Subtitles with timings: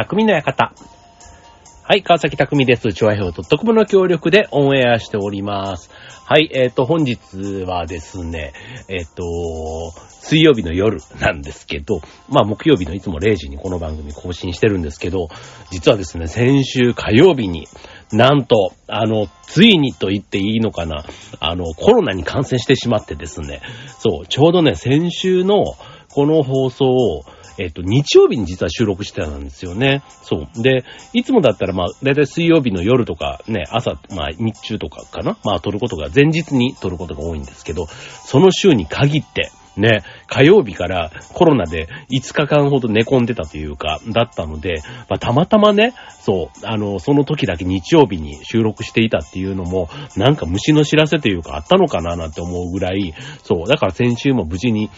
[0.00, 0.72] 匠の館。
[1.82, 2.94] はい、川崎匠です。
[2.94, 5.90] チョアヘオと特務の協力でオンエアしております。
[6.24, 8.54] はい、えっ、と、本日はですね、
[8.88, 12.00] えっ、と、水曜日の夜なんですけど、
[12.30, 15.28] まあ木曜日のいつも0時にこの番組更新してるんですけど、
[15.70, 17.68] 実はですね、先週火曜日に、
[18.10, 21.04] なんと、あの、ついにと言っていいのかな、
[21.40, 23.60] あの、コロナに感染してしまってですね、
[23.98, 25.64] そう、ちょうどね、先週の
[26.08, 27.22] この放送を、
[27.58, 30.02] えっと、日曜日に実は収録してたんですよね。
[30.22, 30.62] そう。
[30.62, 54.90] で、いつもだったら、まあ、だいたい水曜日の夜とかね、朝、まあ、日中とかかなまあ、撮ることが、前日に撮ることが多いんですけど、その週に限って、ね、火曜日からコロナで5日間ほど寝込んでたというか、だったので、まあ、たまたまね、そう、あの、その時だけ日曜日に収録していたっていうのも、なんか虫の知らせというかあったのかななんて思うぐらい、そう、だから先週も無事に、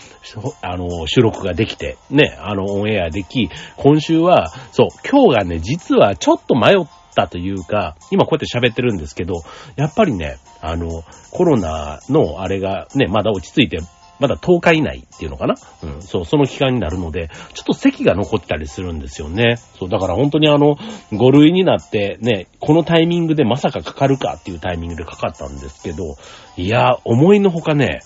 [0.62, 9.42] あの、収録ができて、ね、あの、オンエアでき、今週は、そう、今日がね、実はちょっと迷ったというか、今こうやって喋ってるんですけど、
[9.76, 13.78] やっぱりね、あの、コロナのあれがね、まだ落ち着いて、
[14.20, 15.54] まだ10日以内っていうのかな？
[15.82, 19.56] うん、そう、その期間になるので、ちょっと咳が残ってたりするんですよね。
[19.78, 20.76] そう、だから本当にあの、
[21.10, 26.16] 5類になってね、このタイミングでまさかかかるかっていうタイミングでかかったんですけど、
[26.56, 28.00] いや、思いのほかね、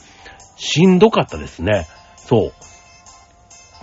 [0.57, 1.87] しんどかったですね。
[2.17, 2.53] そう。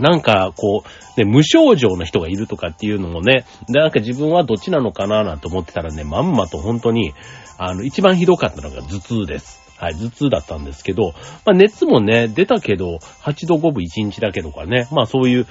[0.01, 7.13] なんか、こう、ね、無症状の人がいるとかっていうのもね、で、なんか自分はどっちなのかななんて思ってたらね、まんまと本当に、
[7.59, 9.62] あの、一番ひどかったのが頭痛です。
[9.83, 11.13] はい、頭痛だったんですけど、
[11.45, 15.47] まあ熱もね、出たけど、8度5分1日だけとかね、まあそういう、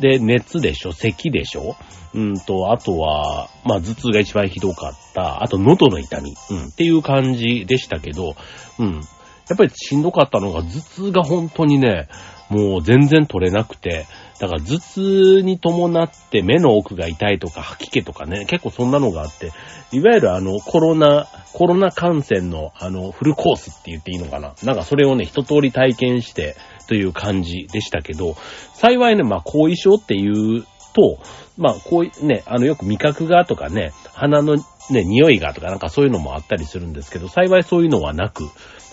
[0.00, 1.76] で、熱でしょ、咳でしょ、
[2.14, 8.36] うんと、あとは、まあ頭痛が一番ひどかった、あと喉の痛み、うん、っていう感じでしたけど、
[8.78, 9.00] うん。
[9.48, 12.08] やっぱりしんどかったのが頭痛が本当にね、
[12.48, 14.06] もう全然取れなくて、
[14.40, 19.52] だから頭痛に伴って目の奥が痛いとか吐き気とかね、結構そんなのがあって、
[19.92, 24.54] いわゆるあのコロナ、コロナ感染のあのフルコースって言っていいのかな。
[24.64, 26.56] なんかそれをね、一通り体験して
[26.88, 28.34] という感じでしたけど、
[28.74, 30.64] 幸いね、まあ後遺症っていう
[30.94, 31.18] と、
[31.56, 34.56] まあこうね、あのよく味覚がとかね、鼻の
[34.90, 38.44] ね、匂いがとかなんかそういうのもあったりするんですけど、幸いそういうのはなく、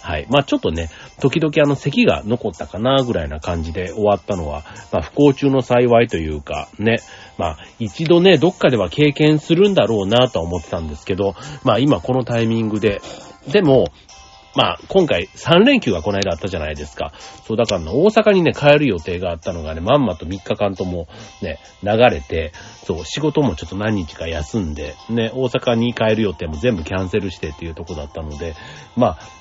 [0.02, 0.28] はい。
[0.30, 0.90] まあちょっとね、
[1.20, 7.00] 時々あの咳が残ったかなぐらいな感じで終わったのは、まあ不幸中の幸いというか、ね。
[7.38, 13.02] まあ一度ね、どっかでは経験するんだろうなとは思ってたんですけど、まあ今このタイミングで、
[13.52, 13.88] でも、
[14.54, 17.14] まあ、今回3連休がこの間あったじゃないですか。
[17.46, 21.08] そう、だからね、大阪にね、帰る予定があったのがね、まんまと3日間とも
[21.42, 22.52] ね、流れて、
[22.86, 28.56] そう、仕事もちょっと何日か休んで、ね、大阪に帰る予定も全部キャンセルしてっていうとこだったので、
[28.98, 29.41] まあ、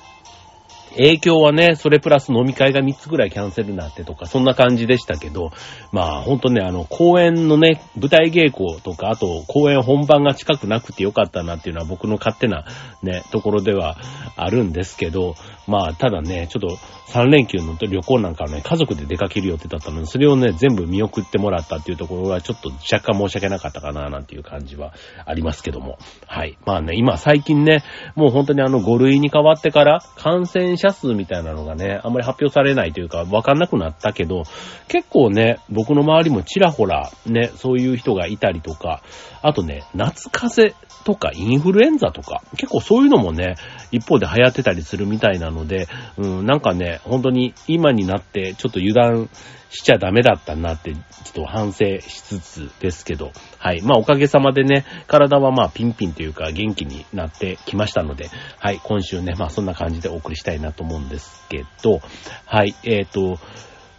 [0.97, 5.51] 影響はね、それプラス飲み会が3つぐらいキャンセルになってとか、そんな感じでしたけど、
[5.91, 12.65] まあ、ほんとね、あの、公演のね、舞台稽古とか、あと、公演本番が近くなくてよかったなっていうのは僕の勝手な
[13.03, 13.97] ね、ところでは
[14.35, 15.35] あるんですけど、
[15.67, 16.77] まあ、ただね、ちょっと
[17.11, 24.93] 3連休の旅行なんかはね、家族で出かける予定だったので、それをね、全部見送ってもらったっていうところは、ちょっと若干申し訳なかったかな、なんていう感じは
[25.25, 25.97] ありますけども。
[26.25, 26.57] はい。
[26.65, 27.83] まあね、今最近ね、
[28.15, 34.43] もう本当にあの5類に変わってから、感染者数みたいなのがね、あんまり発表されないというか、わかんなくなったけど、
[34.87, 39.01] 結構ね、僕の周りもちらほら、ね、そういう人がいたりとか、
[39.41, 43.55] あとね、夏風邪とかインフルエンザとか、結構そういうのもね、
[43.91, 45.87] 一方で流行ってたりするみたいなので、
[46.17, 49.29] うん、なんかね、本当に今になってちょっと油断
[49.71, 53.81] しちゃダメだったなって、ちょっと反省しつつですけど、はい。
[53.81, 58.29] まあおかげさまでね、体はまあピンピンというか元気になってきましたので、
[58.59, 58.81] はい。
[58.83, 62.01] 今週ね、まあそんな感じでお送りしたいなと思うんですけど、
[62.45, 62.75] はい。
[62.83, 63.39] えっ、と、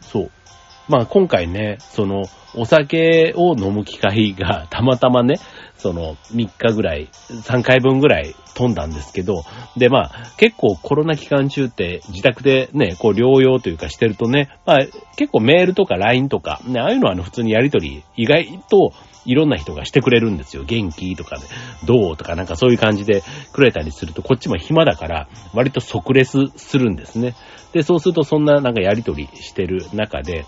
[0.03, 0.31] そう。
[0.92, 5.36] まあ今回ね、その、お酒を飲む機会が たまたまね、
[5.78, 9.42] その3日ぐらい、3回分ぐらい飛んだんですけど、
[9.75, 14.78] でまあ結構コロナ期間中って自宅でね、こう療養というかしてるとね、まあ
[15.17, 18.93] 結構メールとか LINE とか、ね、ああいうのはあの普通にやりとり意外と
[19.25, 20.64] いろんな人がしてくれるんですよ。
[20.64, 21.46] 元気とかで、
[21.87, 23.22] どうとかなんかそういう感じで
[23.52, 27.34] くれたりすると、こっちも暇だから、割と即レスするんですね。
[27.72, 30.44] で、そうするとそんななんかやりとりしてる中で、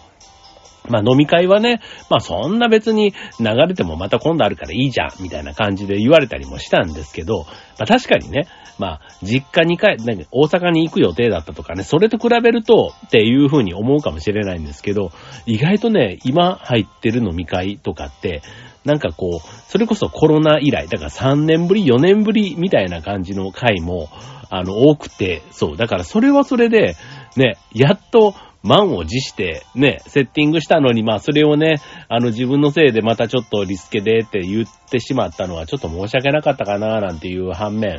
[0.89, 7.47] まあ飲み会はね、まあそんな別に流れてもまた今度あるからいいじゃん、みたいな感じで言われたりもしたんですけど、
[7.79, 8.47] まあ確かにね、
[8.79, 15.11] まあ実家に帰、なんか大阪に行く予定だったとかね、それと比べるとっていうふうに思うかもしれないんですけど、
[15.47, 18.43] 意外とね、今入ってる飲み会とかって、
[18.85, 24.09] なんかこう、それこそコロナ以来、だから3年ぶり、4年ぶりみたいな感じの回も、
[24.51, 26.97] あの、多くて、そう、だからそれはそれで、
[27.37, 28.35] ね、やっと、
[28.65, 37.99] 満を持してね、セッティングしたのに、まあそれをね、あの自分のせいでまたちょっとリスケでって言ってしまったのはちょっと申し訳なかったかななんていう反面、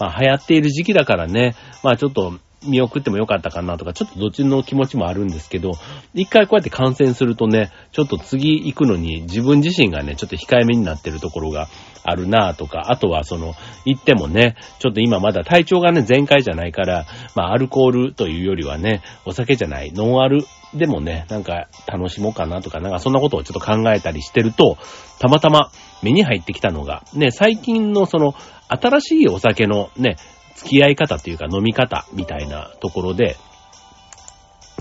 [0.00, 1.54] まあ流行っている時期だからね、
[1.84, 2.32] まあちょっと
[2.64, 5.72] 見送ってもよかったかなとか、ちょっとどっちの気持ちもあるんですけど、
[6.14, 11.68] 一回こうやって感染するとね、ちょっと次行くのに自分自身がね、ちょっと控えめになってるところが
[12.02, 13.54] あるなとか、あとはその、
[13.84, 20.44] 行ってもね、ちょっと今まだ体調がね、全開じゃないから、まあアルコールというよりはね、お酒じゃない、ノンアル
[20.74, 24.78] でもね、なんか楽しもうかなとか、なんかそんなことをちょっと考えたりしてると、
[25.18, 25.70] たまたま
[26.02, 28.34] 目に入ってきたのが、ね、最近のその、
[28.68, 30.16] 新しいお酒のね、
[30.56, 33.36] 付き合い方っていうか飲み方みたいなところで、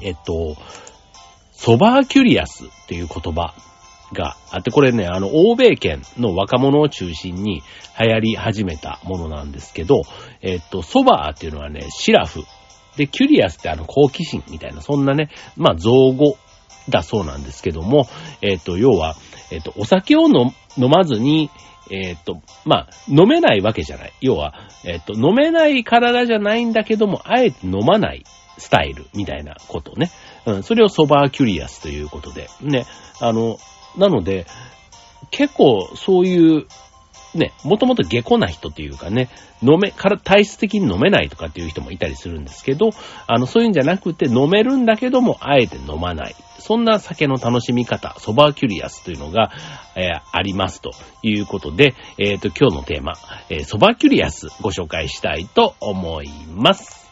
[0.02, 0.56] えっと、
[1.52, 3.54] ソバーキュリアスっていう言葉
[4.14, 7.62] があって、これね、あの、欧米圏の若者を中心に
[8.00, 10.02] 流行り始めたものなんですけど、
[10.42, 12.44] えっと、 sober っていうのはね、シラフ。
[12.98, 16.38] で、 curious ってあの、好奇心みたいな、そんなね、まあ、造語
[16.90, 18.08] だそうなんですけども、
[18.42, 19.16] えっと、要は、
[19.52, 20.54] えっと、お酒を飲
[20.90, 21.50] まずに、
[21.90, 24.14] えっ、と、まあ、飲めないわけじゃない。
[24.22, 24.54] 要は、
[24.84, 28.24] えっ、と、飲めない体じゃないんだけども、あえて飲まない
[28.58, 30.12] スタイルみたいなことね。
[30.46, 32.50] うん、それを sober curious ということで。
[32.62, 32.86] ね。
[33.20, 33.58] あの、
[33.98, 34.46] なので、
[35.32, 36.68] 結構そういう
[37.36, 39.30] ね、もともと下戸な人というかね、
[39.62, 42.92] 飲め、から体質的に飲めないとかっていう人もいたりするんですけど、
[43.28, 46.36] あの、そういうんじゃなくて飲めるんだけども、あえて飲まない。
[46.60, 49.52] そんな酒の楽しみ方、 sober curious というのが、
[49.96, 50.92] えー、ありますと
[51.22, 53.14] いうことで、えっ、ー、と、今日のテーマ、
[53.50, 57.05] えー、 sober curious ご紹介したいと思います。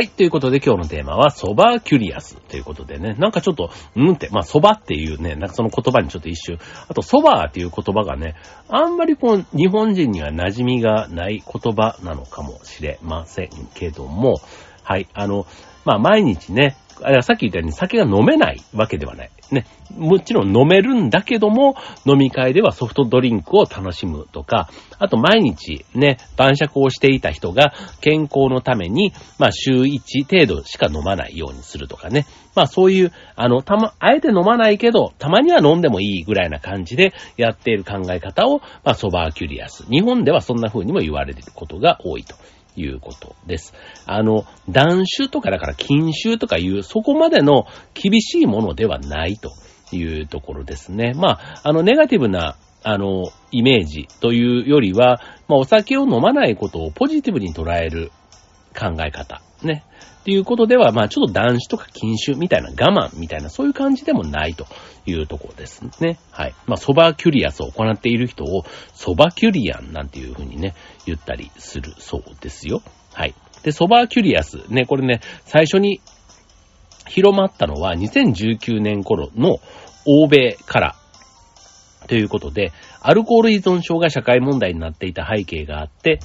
[0.00, 0.08] はい。
[0.08, 6.58] ということで今日のテーマは、ソバキュリアスということでね、なんかちょっと、うんって、まあ、ソバっていうね、なんかその言葉にちょっと一瞬、
[6.88, 8.34] あと、ソバーっていう言葉がね、
[8.70, 14.40] あんまりこう、日本人には馴染みがない言葉なのかもしれませんけども、
[14.84, 15.06] はい。
[15.12, 15.44] あの、
[15.84, 19.30] まあ、毎日ね、あれはさっき言ったように酒が飲めないわけではない。
[19.54, 19.66] ね。
[19.96, 21.74] もちろん飲めるんだけども、
[22.06, 24.68] 飲み会ではソフトドリンクを楽しむとか、
[24.98, 32.26] あと毎日ね、晩酌をしていた人が健康のために、まあ週1程度しか飲まないようにするとかね。
[32.54, 39.84] まあそういう、あの、たま、あえて飲まないけど、たまには飲んでもいいぐらいな感じでやっている考え方を、まあソバーキュリアス。
[39.90, 42.34] 日本ではそんな風にも言われていることが多いと。
[42.80, 43.74] いうことです。
[44.06, 49.52] あの、断酒とかだから禁酒とかいう、そこまでの厳しいものではないと
[49.92, 51.12] いうところですね。
[51.14, 58.10] まあ、あの、ネガティブな、あの、イメージというよりは、まあ、お酒を飲まないことをポジティブに捉える
[58.78, 59.42] 考え方。
[59.66, 59.84] ね。
[60.20, 64.66] っていうことでは、まあちょっと断酒とか禁酒みたいな我慢みたいなそういう感じでもないと
[65.06, 66.18] いうところですね。
[66.30, 66.54] はい。
[66.66, 70.74] まあ sober curious を行っている人を sober curian なんていう風にね、
[71.06, 72.82] 言ったりするそうですよ。
[73.14, 73.34] はい。
[73.62, 76.00] で、 sober curious、ね、これね、最初に
[77.08, 79.58] 広まったのは2019年頃の
[80.06, 80.96] 欧米から
[82.08, 86.20] ということで、アルコール依存症が社会問題になっていた背景があって、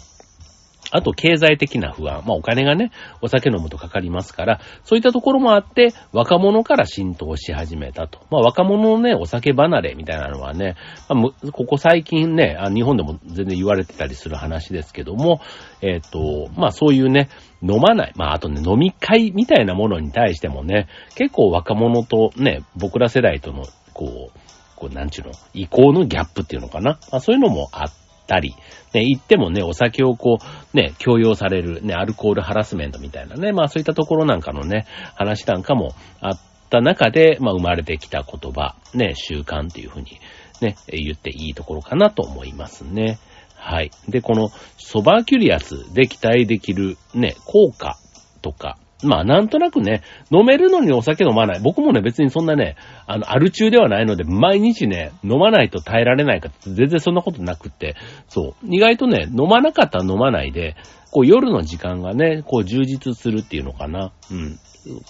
[0.95, 2.23] あと経済的な不安。
[2.25, 8.19] まあお金がね、お酒飲むとかかりますから、そういったところもあって、若者から浸透し始めたと。
[8.31, 10.75] まあ若者のね、お酒離れみたいなのはね、
[11.09, 15.41] まあ、ここ最近ね、日本でも全然言われてたりする話ですけども、
[15.81, 17.29] えっ、ー、と、まあそういうね、
[17.61, 18.13] 飲まない。
[18.15, 24.39] まああとね、飲み会みたいなものに対してもね、結構若者とね、僕ら世代との、こう、
[24.77, 26.99] こう、なんちゅうの、移行のギャップっていうのかな。
[27.11, 28.55] まあそういうのもあって、たり、
[28.93, 30.39] ね、行ってもね、お酒をこ
[30.73, 36.39] う、ね、強要される、ね、アルコールハラスメントみたいなね、まあそういったところなんかのね、話なんかもあっ
[36.69, 40.19] た中で、まあ生まれてきた言葉、ね、習慣っていうふうに
[40.61, 43.19] ね、言っていいところかなと思いますね。
[43.55, 43.91] はい。
[44.07, 47.97] で、このソバーキュリアスで期待できるね、効果
[48.41, 51.59] とか、まあなんとなくね、飲めるのにお酒飲まない。
[51.61, 52.75] 僕もね、別にそんなね、
[53.07, 57.95] あの、アル中ではないので、毎日ね、飲まないと耐えられないか全然そんなことなくって、
[58.29, 58.67] そう。
[58.69, 60.75] 意外とね、飲まなかったら飲まないで、
[61.11, 64.11] こう夜の時間がね、こう充実するっていうのかな。
[64.31, 64.59] うん。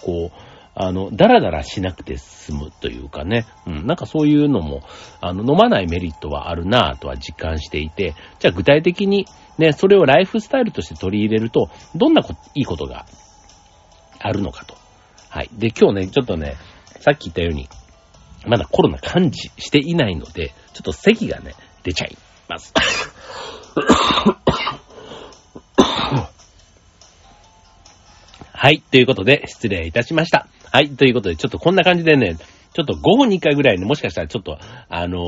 [0.01, 3.45] こう、あの、ダラダラしなくて済むというかね。
[3.65, 3.87] うん。
[3.87, 4.81] なんかそういうのも、
[5.21, 9.25] あの、飲まないメリットはあるなぁとは実感していて、じゃあ具体的に
[9.57, 13.05] ね、それをライフスタイルとして取り入れると、どんなこいいことが
[14.25, 14.75] あるのかと。
[15.29, 15.49] はい。
[15.53, 16.57] で、今日ね、ちょっとね、
[16.99, 17.69] さっき言ったように、
[18.47, 21.53] まだコロナ感知していないので、ちょっと咳がね、
[21.83, 22.17] 出ちゃい
[22.49, 22.73] ます。
[28.51, 28.81] はい。
[28.81, 30.47] ということで、失礼いたしました。
[30.71, 30.89] はい。
[30.89, 32.37] ということで、ちょっとこんな感じでね、
[32.73, 34.57] ちょっと5分に1回ぐらいね、もしかしたらちょっと、
[34.89, 35.21] あのー、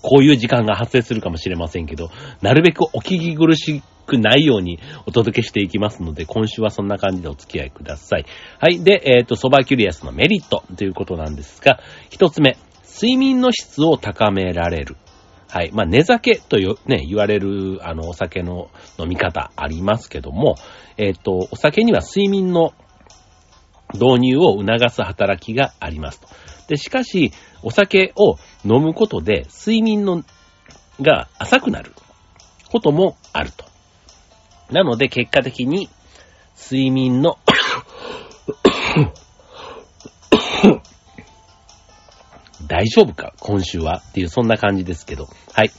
[0.00, 8.26] こういう時間が発生するかもしれませんけど、なるべくお聞き苦しくないようにお届けしていきますので、今週はそんな感じでお付き合いください。
[8.58, 8.82] はい。
[8.82, 14.96] で、えっ、ー、と、ソバキュリアスのメリットということなんですが、一つ目、睡眠の質を高められる。
[15.48, 15.70] はい。
[15.72, 20.56] まあ、寝酒とよ、ね、言われる、あの、お酒の飲み方ありますけども、
[20.96, 22.72] えっ、ー、と、お酒には睡眠の
[23.94, 26.28] 導入を促す働きがありますと。
[26.68, 27.32] で、しかし、
[27.62, 30.24] お酒を飲むことで睡眠の
[31.00, 31.92] が浅くなる
[32.70, 33.64] こともあると。
[34.70, 35.88] なので、結果的に
[36.56, 37.38] 睡眠の
[42.66, 45.28] 大丈夫か今週はっていう、そんな感じですけど。
[45.52, 45.70] はい。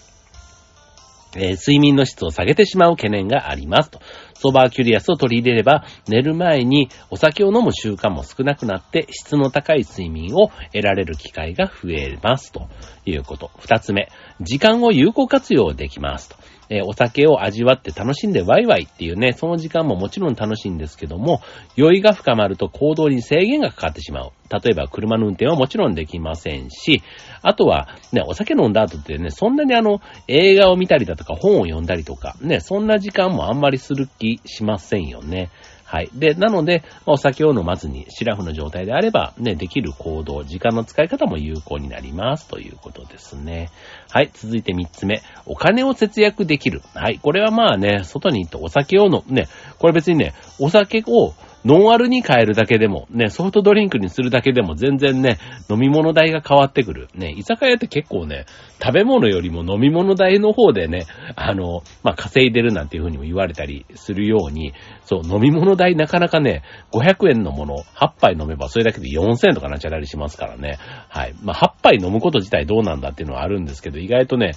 [1.36, 4.00] えー、睡眠の質を下げてしまう懸念がありますと。
[4.39, 12.67] ソバーキュリアスを取り入れれば、寝る前にお酒を飲む習慣も少なくなって、質の高い睡眠を得られる機会が増えますと
[13.06, 13.51] いうこと。
[13.60, 14.10] 二つ目、
[14.41, 16.36] 時間を有効活用できますと。
[16.70, 21.41] え、お酒を味わって楽しんでワイワイっていうね、その時間ももちろん楽しいんですけども、
[21.75, 24.32] 酔いが深まると行動に制限がかかってしまう。
[24.50, 27.03] 例えば車の運転はもちろんできませんし、
[27.41, 35.50] あとはね、お酒飲んだ後ってね、そんなにあの、映画を見たりだとか本を読んだりとか、ね、そんな時間もあんまりする気しませんよね。
[35.88, 36.10] はい。
[36.13, 42.50] で、なので、お酒を飲まずに、シラフの状態であれば、ね、できる行動、時間の使い方も有効になります。
[42.50, 43.69] ということですね。
[44.10, 44.29] はい。
[44.34, 45.22] 続いて3つ目。
[45.46, 46.81] お金を節約できる。
[46.93, 47.19] はい。
[47.19, 49.48] これはまあね、外に行ってお酒を飲む、ね、
[49.79, 51.34] これ別にね、お酒を
[51.66, 55.38] ノンアルに変えるだけでも、ね、ソフトドリンクにするだけでも全然ね、
[55.70, 57.10] 飲み物代が変わってくる。
[57.14, 58.46] ね、居酒屋って結構ね、
[58.82, 64.74] 食べ物よりも飲み物代の方でね、あの、まあ、稼いでるなんていう風にも言われたりするように、
[65.04, 70.78] そう、飲み物代なかなかね、500円のもの、8杯飲めばそれだけで4000円とかなっちゃったりしますからね。
[71.10, 71.34] はい。
[71.44, 74.52] まあ、8杯飲むこと自体どうなんだっていうのはあるんですけど、意外とね、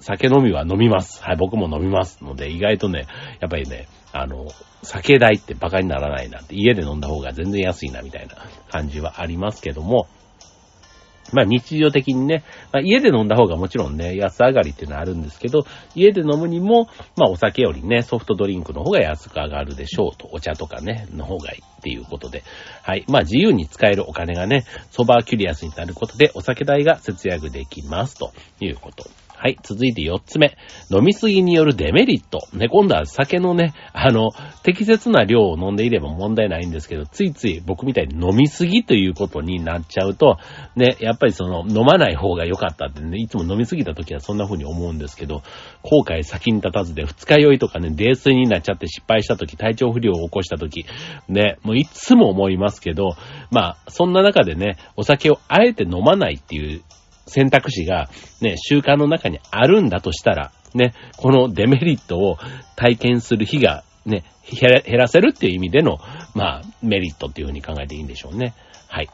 [0.00, 1.22] 酒飲みは飲みます。
[1.22, 3.06] はい、僕も飲みますので、意外とね、
[3.40, 4.46] やっぱりね、あの、
[4.82, 8.36] 酒代って馬鹿にならないなって、家で飲んだ方が全然安いなみたいな
[8.70, 10.06] 感じはありますけども、
[11.32, 22.44] まあ日常的にね、まあ、家で飲んだ方がもちろんね、安上がりっていうのはあるんですけど、家で飲むにも、まあお酒よりね、ソフトドリンクの方が安く上がるでしょうと、お茶とかね、の方がいいっていうことで、
[22.82, 23.04] はい。
[23.08, 29.04] まあ自由に使えるお金がね、ソバーキュリアスになることで、お酒代が節約できますということ。
[29.38, 30.56] はい、続いて4つ目。
[30.90, 32.40] 飲みすぎによるデメリット。
[32.54, 34.30] ね、今度は酒のね、あの、
[34.62, 40.38] 適切な量を飲んでいれば問題ないんですけど、ついつい僕みたいに飲みすぎということになっちゃうと、
[40.74, 45.42] ね、やっぱりその、飲まない方が良かったってね、いつも飲みすぎた時はそんな風に思うんですけど、
[45.82, 50.86] 後悔先に立たずで二日酔いとかね、泥酔になっちゃって失敗した時、体調不良を起こした時、
[51.28, 53.16] ね、もういつも思いますけど、
[53.50, 56.82] まあ、そんな中でね、お酒をあえて飲まないっていう
[57.26, 58.08] 選択肢が
[58.40, 62.36] ね、習慣の中にあるんだとしたら、ね、このデメリットを
[62.76, 65.98] 体験する日がね、減らせるっていう意味での、
[66.34, 68.54] まあ、メリットっていうふうに考えていいんでしょうね。
[68.88, 69.08] はい。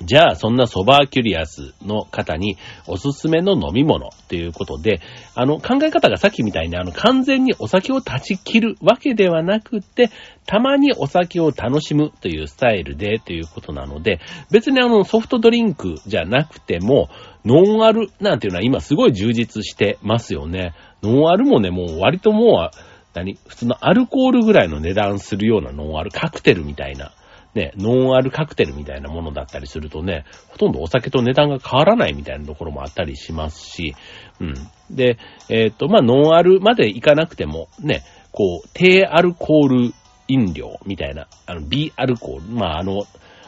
[0.00, 2.56] じゃあ、そんなソバーキュリアスの方に
[2.86, 5.00] おすすめの飲み物ということで、
[5.34, 10.10] あの、考え方がさっきみたいにあの、完全にお酒を断ち切るわけではなくて、
[10.46, 14.18] たまにお酒を楽しむというスタイルでということなので、
[14.50, 17.10] 別にあの、ソフトドリンクじゃなくても、
[17.44, 20.72] ノンアルなんていうのは今すごい充実してますよね。
[21.02, 22.76] ノンアルもね、もう割ともう、
[23.14, 27.12] 何普通のアルコールぐらいの値段するようなノンアル、カクテルみたいな。
[27.54, 33.94] ね、ノンアルカクテルみたいなものだったりするとね、ほとんどお酒と値段が変わらないみたいなところもあったりしますし、
[34.40, 34.54] うん。
[34.90, 35.18] で、
[35.48, 39.94] えっ、ー、と、まあ、ノンアルまでいかなくても、ね、こう、低アルコール
[40.28, 43.04] 飲料みたいな、あの、B アルコール、まあ、あの、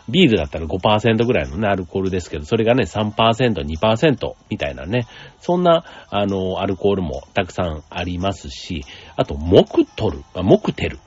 [0.08, 5.06] ビールだったら5%ぐらいのね、アルコールですけど、それがね、3%、2%みたいなね、
[5.40, 8.84] そんな、あの、アルコールもたくさんありますし、
[9.16, 10.98] あと、モクトル、モクテル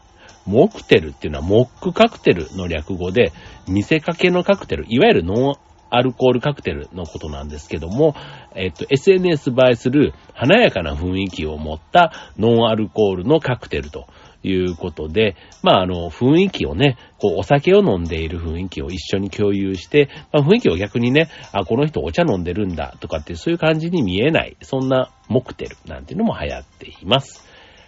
[0.47, 3.31] モクテルっていうのはモックカクテルの略語で、
[3.67, 5.55] 見せかけのカクテル、いわゆるノン
[5.89, 8.15] アルコールカクテルのことなんですけども、
[8.55, 14.07] えっと、SNS 映えする華やかな雰囲気を持ったノンアルコールのカクテルと
[14.43, 27.45] いうことで、まあ、あの、雰囲気をね、こう、お酒を飲んでいる雰囲気を一緒に共有して、まあ、雰囲気を逆にね、あ、この人お茶飲んでるんだとかってそういう感じに見えない、そんなモクテルなんていうのも流行っています。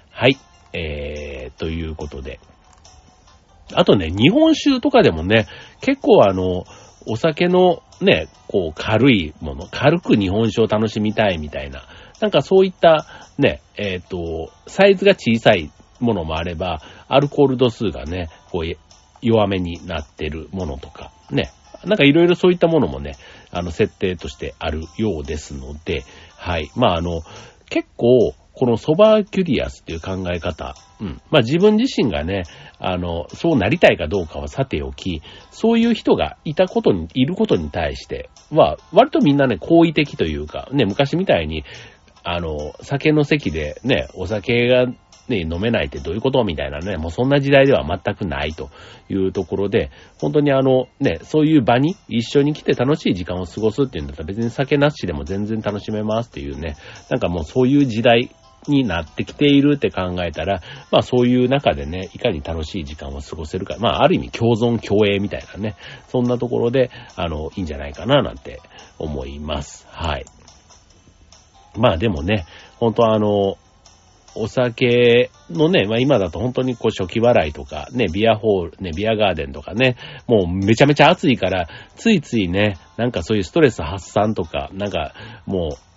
[0.10, 0.38] はい。
[0.74, 2.40] えー、ということで。
[3.74, 5.48] あとね、日本酒とかでもね、
[5.82, 6.66] 結構あの、
[7.06, 11.84] お酒のね、こう軽いもの、軽く日本酒を楽しみたいみたいな、
[12.20, 13.06] なんかそういった
[13.38, 18.78] ね、えっ、と、サイズが小さいものもあれば、アルコール度数がね、こう
[19.22, 21.52] 弱めになってるものとか、ね、
[21.86, 23.16] なんかいろいろそういったものもね、
[23.52, 26.04] あの、設定としてあるようですので、
[26.38, 26.70] はい。
[26.76, 27.22] まあ、あの、
[27.70, 31.22] 結構、このソバーキュリアスっていう考え方、うん。
[31.32, 32.44] まあ自分自身がね、
[32.78, 41.64] あの、そうなりたいかどうかはさておき、そういう人がいたことに、いることに対しては、割とみんなね、好意的というか、ね、昔みたいに、
[42.26, 44.88] あの、酒の席でね、お酒が
[45.30, 48.70] ね、飲めないってどういうことみたいなね、もうそんな時代では全くないと
[49.10, 56.76] いうところで、本当にあの、ね、そういう場に一緒に来て楽しい時間を過ごすっていうんだったら別に酒なしでも全然楽しめますっていうね、
[57.10, 58.30] なんかもうそういう時代
[58.68, 60.62] になってきているって考えたら、
[60.92, 65.76] まあそういう中でね、いかに楽しい時間を過ごせるか、まあある意味共存共栄みたいなね、
[66.10, 68.62] そんなところで、あの、いいんじゃないかななんて
[68.98, 69.88] 思います。
[69.90, 70.26] はい。
[71.78, 72.46] まあでもね、
[72.78, 73.58] 本当あの、
[74.36, 79.98] お酒のね、まあ今だと本当にこう初期払いとか、ね、ビアホール、ね、ビアガーデンとかね、
[80.28, 85.14] もうめちゃめちゃ暑いから、ついついね、なんかそういうストレス発散とか、なんか
[85.46, 85.89] もう、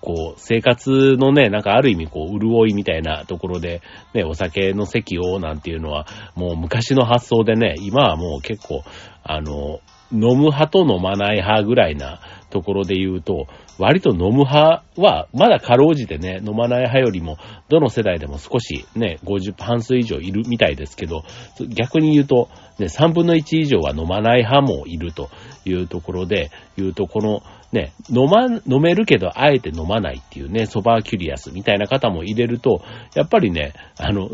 [0.00, 3.82] こう、生活のね、なんかある意味こう、潤いみたいなところで、
[4.14, 8.82] ね、お酒の席をなんていうのは、もう昔の発想でね、今はもう結構、
[9.22, 9.80] あの、
[10.12, 13.46] 飲む派と飲まない派ぐらいなところで言うと、
[13.78, 17.38] 割と飲む派は、まだかろうじてね、飲まない派よりも、
[17.68, 21.22] どの世代でも少しね、50半数以上いるみたいですけど、
[21.68, 22.48] 逆に言うと、
[22.78, 25.30] ね、3分の1以上は飲まない派もいると
[25.64, 32.82] いうところで、言うと、この、ね、飲ま、飲めるけど、あえて飲まないっていうね、ソバーキュリアスみたいな方も入れると、
[33.14, 34.28] やっぱりね、あの、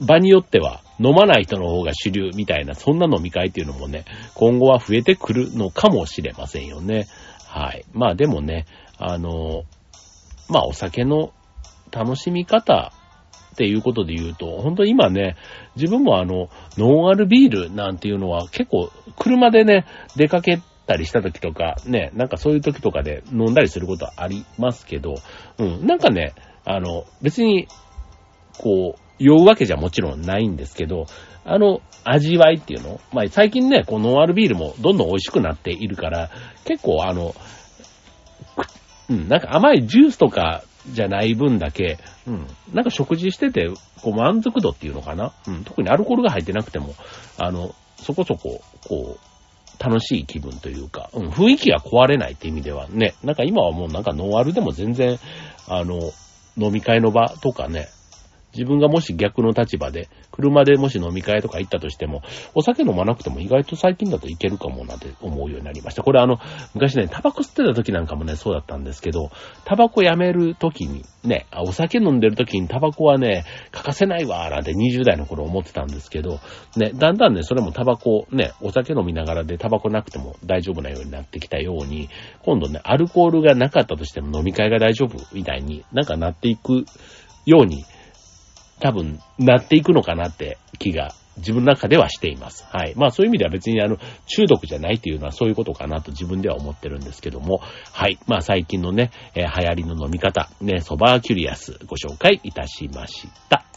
[0.00, 7.06] 場によっては飲まない人の方が主流みたいな、そんな飲み会っていうのもね、今後は増えてくるのかもしれませんよね。
[7.46, 7.84] はい。
[7.92, 8.66] まあでもね、
[8.98, 9.64] あの、
[10.48, 11.32] まあお酒の
[11.90, 12.92] 楽しみ方
[13.52, 15.36] っていうことで言うと、本当に今ね、
[15.76, 25.14] 自分もあの、ノンアルビールなんていうのは結構車でね、出かけたりした時とか、ね、なんかそういう時とかで飲んだりすることはありますけど、
[25.58, 26.34] うん、なんかね、
[26.64, 27.68] あの、別に、
[28.58, 31.06] こう、酔うわけじゃもちろんないんですけど、
[31.44, 33.00] あの、味わいっていうの？
[33.12, 36.30] まあ、最近ね、このノンアルビールもどんどん美味しくなっているから、
[36.64, 37.34] 結構あの、
[39.08, 43.68] うん、なんか甘いジュースとかじゃない分だけ、うん、なんか食事してて、
[44.02, 45.32] こう満足度っていうのかな？
[45.46, 46.94] うん、特にアルコールが入ってなくても、
[47.38, 55.18] あの、そこそこ、こう、楽しい気分というか、うん、雰囲気が壊れないって意味ではね、なんか今はもうなんかノンアルでも全然、
[55.68, 56.12] あの、
[56.56, 57.88] 飲み会の場とかね、
[58.54, 62.22] 自分がもし逆の立場で、車でもし飲み会とか行ったとしても、
[62.54, 66.02] お酒飲まなくても意外と最近だといけるかもなって思うようになりました。
[66.02, 66.38] これあの、
[66.74, 69.30] 昔ね、タバコ吸ってた時なんかもね、そうだったんですけど、
[69.64, 76.40] タバコやめる時に、ね、お酒飲んでる時にタバコはね、欠かせないわ、なんて20代の頃思ってたんですけど、
[76.76, 82.08] ね、だんだんね、それもタバコ、ね、お酒飲みながらでタバコなくても大丈夫なようになってきたように、
[82.42, 86.84] 今度ね、アルコールがなかったとしても飲み会が大丈夫みたいになんかなっていく
[87.44, 87.84] ように
[88.80, 92.66] 多分、なっていくのかなって気が自分の中ではしています。
[92.70, 92.94] はい。
[92.96, 97.60] まあそういう意味では別にあの、中毒じゃないっていうのはそういうことかなと自分では思ってるんですけども、
[97.92, 98.18] はい。
[98.26, 103.67] まあ最近のね、えー、流行りの飲み方、ね、ソバーキュリアスご紹介いたしました。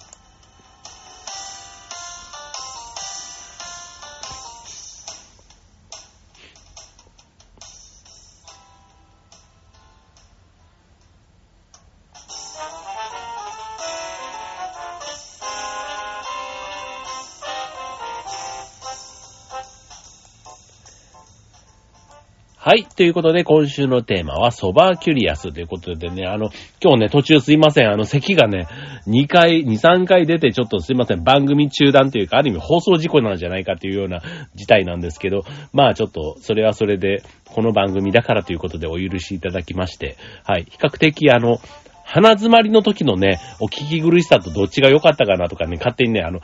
[22.71, 22.86] はい。
[22.86, 27.91] ということで、今週のテーマは、ソバーキュリアスということでね、あの、今日ね、途中すいません。
[27.91, 28.65] あの、咳がね、
[29.07, 31.21] 2回、2、3回出て、ちょっとすいません。
[31.21, 34.21] 番組中断というか、ある意味放送事故なんじゃないかというような
[34.55, 35.41] 事態なんですけど、
[35.73, 40.63] まあちょっと、それはそれで、この番組だからということでお許しいただきまして、はい。
[40.63, 41.57] 比較的、あの、
[42.05, 46.41] 鼻詰まりの時のね、お聞き苦しさとどっちが良かったかなとかね、勝手にね、あの、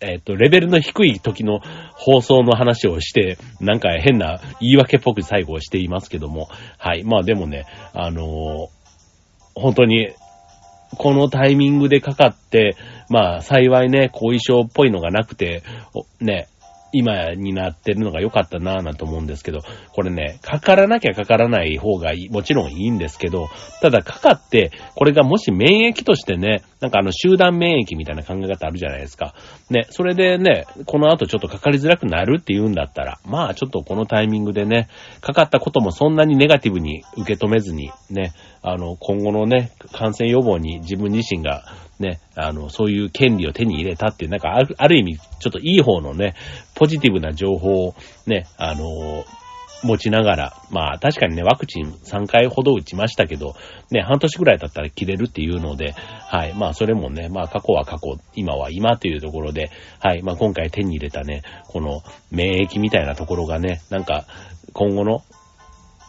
[0.00, 1.60] えっ、ー、と、レベルの低い時の
[1.92, 7.04] 放送の話をして、なんか変な言い訳っぽく最後をしていますけども、はい。
[7.04, 8.68] まあでもね、あのー、
[9.54, 10.10] 本当に、
[10.96, 12.76] このタイミングでかかって、
[13.08, 15.62] まあ幸いね、後遺症っぽいのがなくて、
[16.20, 16.48] ね、
[16.96, 19.60] 今になってるのが良かったなぁなんて思うんですけど、
[19.92, 23.48] これね、かからなきゃかからない方がいい、もちろんいいんですけど、
[23.82, 29.34] ただかかって、これがもし免疫としてね、なんかあの集団免疫みたいな考え方あるじゃないですか。
[29.70, 34.88] ね、それでね、この後ちょっとかかりづらくなるって言うんだったら、まあちょっとこのタイミングでね、
[35.22, 41.64] かかったこともそんなにネガティブに受け止めずに、ね、あの、今後のね、感染予防に自分自身が
[41.98, 46.34] ね、あの、そういう権利を手に入れたっていう、なんかある、ある意味、ちょっといい方のね、
[46.74, 47.94] ポジティブな情報を
[48.26, 49.24] ね、あの、
[49.84, 53.54] 持ちながら、まあ確かにね、ワクチン3回ほど打ちましたけど、
[53.90, 59.70] ね、半年ぐらい経ったら切れるっていうので、はい、まあそれもね、まあ過去は過去、今は今というところで、
[60.00, 64.24] はい、まあ今回手に入れたね、この免疫みたいなところがね、なんか
[64.72, 65.22] 今後の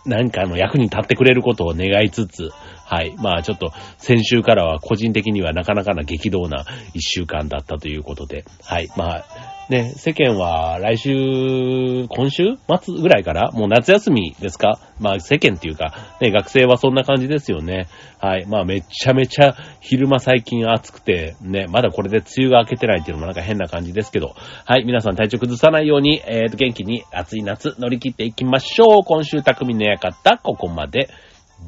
[0.05, 2.49] 何かの役に立ってくれることを願いつつ、
[2.85, 3.15] はい。
[3.17, 8.87] まあちょっと先週からは個人的にはなかなかな激動な一週間だったということで、はい。
[8.95, 12.43] まあね、世間は来週、今週
[12.83, 14.79] 末ぐらいからもう夏休みですか？
[14.99, 17.87] まあ世間っていうか、ね、学生はそんな感じですよね。
[18.19, 18.45] はい。
[18.45, 24.85] まあめちゃめちゃ昼間最近暑くて、ね、まだこれで梅雨が明けてないっていうのもなんか変な感じですけど、はい。
[24.85, 29.03] 皆さん体調崩さないように、えーと、元気に暑い夏乗り切っていきましょう。
[29.03, 31.09] 今週匠の館、ここまで。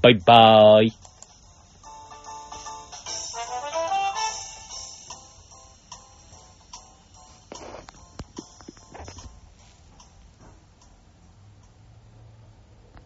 [0.03, 1.06] バイバーイ。